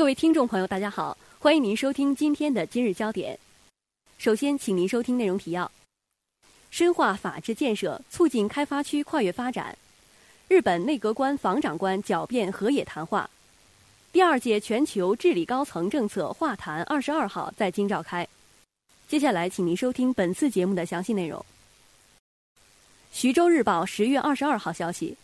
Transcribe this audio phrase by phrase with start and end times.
[0.00, 3.38] 各位听众朋友，大家好，欢迎您收听今天的今日焦点。
[4.16, 5.70] 首先，请您收听内容提要：
[6.70, 9.76] 深化法治建设，促进开发区跨越发展。
[10.48, 13.28] 日本内阁官房长官狡辩河野谈话。
[14.10, 18.26] 第二届全球治理高层政策化谈二十二号在京召开。
[19.06, 21.44] 接下来，请您收听本次节目的详细内容。
[23.12, 25.14] 徐州日报十月二十二号消息，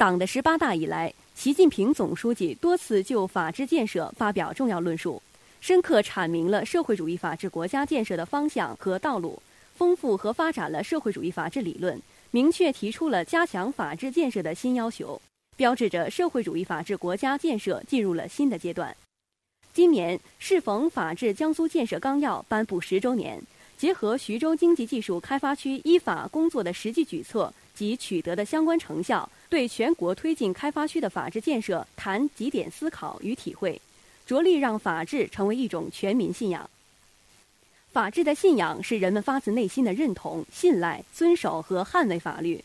[0.00, 1.12] 党的十八大以来。
[1.34, 5.22] 习近平总书记多次就法治建设发表重要论述，
[5.60, 9.42] 深刻阐明了社会主义法治国家建设的方向和道路，
[9.74, 12.00] 丰富和发展了社会主义法治理论，
[12.30, 15.20] 明确提出了加强法治建设的新要求，
[15.54, 18.96] 标志着社会主义法治国家建设进入了新的阶段。
[19.74, 23.38] 今年适逢《法治江苏建设纲要》颁布十周年，
[23.76, 29.30] 结合徐州经济技术开发区依法工作的实际举措及取得的相关成效。
[29.50, 33.78] 对全国推进开发区的法治建设谈几点思考与体会，
[34.24, 36.70] 着力让法治成为一种全民信仰。
[37.92, 42.64] 法治的信仰是人们发自内心的认同、信赖、遵守和捍卫法律。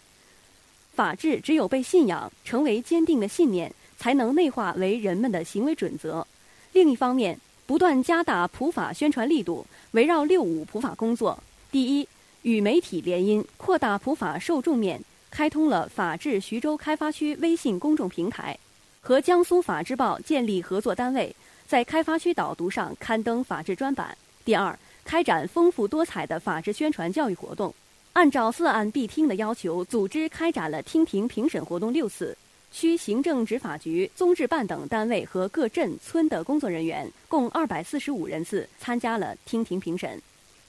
[0.94, 6.26] 法治只有被信仰，成为坚定的信念，才能内化为人们的行为准则。
[6.72, 12.08] 另一方面，不断加大普法宣传力度，围绕“六五”普法工作：第一，
[12.44, 15.02] 与媒体联姻，扩大普法受众面。
[15.36, 18.58] 开通了法治徐州开发区微信公众平台，
[19.02, 21.36] 和江苏法制报建立合作单位，
[21.68, 24.18] 在开发区导读上刊登法治专版。
[24.46, 27.76] 第二，开展丰富多彩的法治宣传教育活动，
[28.14, 32.38] 按照四案必听的要求，组织开展了听庭评审活动六次。
[32.72, 40.18] 区行政执法局、综治办等单位和各镇村的工作人员共二百四十五人次参加了听庭评审，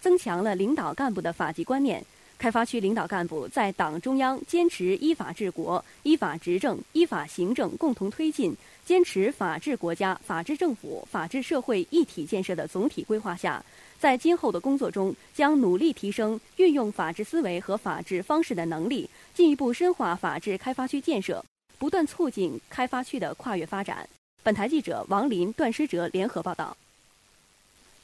[0.00, 2.04] 增强了领导干部的法纪观念。
[2.38, 13.64] 开发区领导干部在党中央坚持依法治国、依法执政、依法行政共同推进，坚持法治国家、法治政府、法治社会一体建设的总体规划下，
[13.98, 21.42] 在今后的工作中，将努力提升运用法治思维和法治方式的能力，进一步深化法治开发区建设，
[21.78, 24.06] 不断促进开发区的跨越发展。
[24.42, 26.76] 本台记者王林、段诗哲联合报道。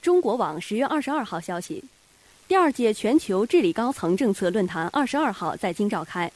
[0.00, 1.84] 中国网十月二十二号消息。
[2.52, 6.30] 第二届全球治理高层政策论坛二十二号在京召开，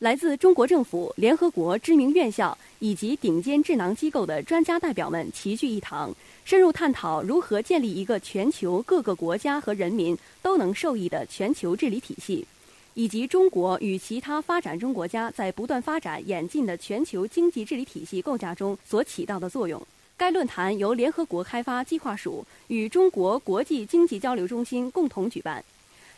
[0.00, 12.46] 来自中国政府、联合国知名院校以及顶尖智囊机构的专家代表们齐聚一堂，深入探讨如何建立一个全球各个国家和人民都能受益的全球治理体系，
[12.92, 19.82] 以及中国与其他发展中国家在不断发展演进的全球经济治理体系构架中所起到的作用。
[20.22, 25.64] 该论坛由联合国开发计划署与中国国际经济交流中心共同举办。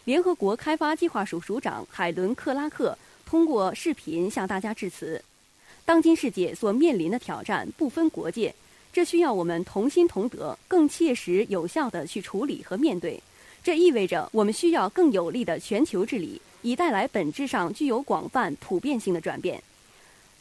[0.04, 5.24] 联合国开发计划署署长海伦·克拉克通过视频向大家致辞。
[5.86, 8.54] 当今世界所面临的挑战不分国界，
[8.92, 13.18] 这需要我们同心同德，更切实有效地去处理和面对。
[13.62, 19.62] 这意味着我们需要更有力的全球治理，以带来本质上具有广泛普遍性的转变。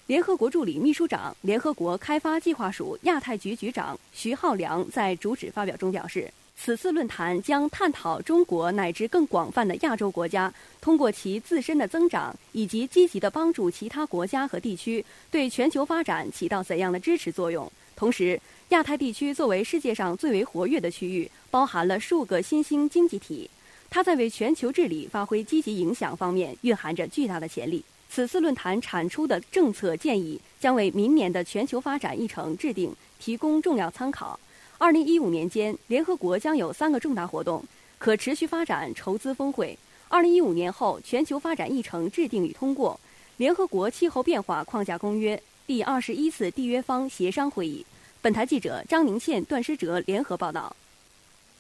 [0.07, 17.71] 联合国助理秘书长、联合国开发计划署亚太局局长徐浩良在主旨发表中表示，此次论坛将探讨中国乃至更广泛的亚洲国家通过其自身的增长，以及积极的帮助其他国家和地区对全球发展起到怎样的支持作用。
[17.95, 18.37] 同时，
[18.69, 23.49] 亚太地区作为世界上最为活跃的区域，包含了数个新兴经济体，
[23.89, 27.81] 它在为全球治理发挥积极影响方面蕴含着巨大的潜力。
[28.13, 34.40] 此次论坛产出的政策建议将为明年的全球发展议程制定提供重要参考。
[34.78, 37.66] 二零一五年间，联合国将有三个重大活动：
[37.97, 39.75] 可持续发展筹资峰会；
[40.09, 42.96] 二零一五年后全球发展议程制定与通过；
[43.38, 47.84] 联合国气候变化框架公约第二十一次缔约方协商会议。
[48.22, 50.75] 本台记者张宁倩、段诗哲联合报道。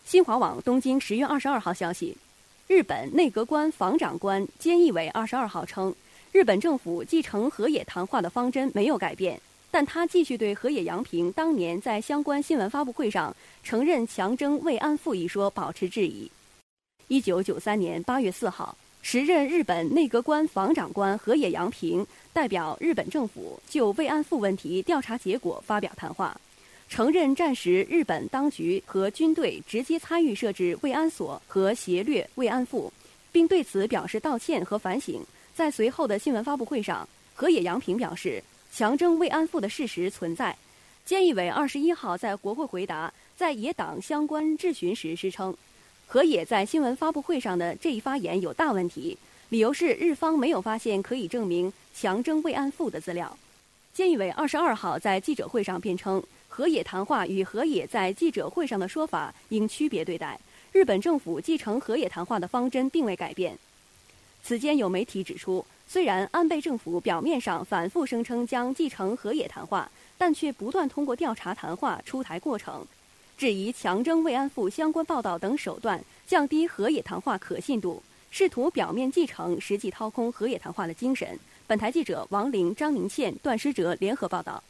[0.05, 2.15] 新华网东京十月二十二号消息，
[2.67, 5.91] 日本内阁官房长官菅义伟二十二号称。
[6.33, 9.39] 日本政府继承河野谈话的方针没有改变，
[9.69, 16.29] 但他继续对河野洋平当年在相关新闻发布会上承认强征慰安妇一说保持质疑。
[17.07, 22.03] 一九九三年八月四号，时任日本内阁官房长官河野洋平
[22.33, 26.35] 代表日本政府就慰安妇问题调查结果发表谈话，
[26.89, 32.91] 承认战时日本当局和军队直接参与设置慰安所和劫掠慰安妇，
[33.31, 35.23] 并对此表示道歉和反省。
[35.53, 40.55] 在随后的新闻发布会上，河野洋平表示，强征慰安妇的事实存在。
[41.07, 45.55] 菅义伟二十一号在国会回答在野党相关质询时时称，
[46.07, 49.17] 河野在新闻发布会上的这一发言有大问题，
[49.49, 53.37] 理由是日方没有发现可以证明强征慰安妇的资料。
[53.95, 60.39] 菅义伟二十二号在记者会上辩称，河野谈话与河野在记者会上的说法应区别对待。
[60.71, 63.55] 日本政府继承河野谈话的方针并未改变。
[64.43, 72.85] 此间有媒体指出，虽然安倍政府表面上反复声称将继承河野谈话，但却不断通过调查谈话出台过程，
[73.37, 81.39] 质疑强征慰安妇相关报道等手段，降低河野谈话可信度，试图表面继承，实际掏空河野谈话的精神。
[81.65, 84.61] 本台记者王玲、张宁倩、段诗哲联合报道。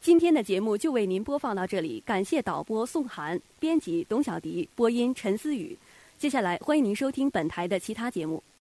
[0.00, 5.76] 今天的节目就为您播放到这里，感谢导播宋涵、编辑董小迪、播音陈思雨。
[6.16, 8.42] 接下来欢迎您收听本台的其他节目。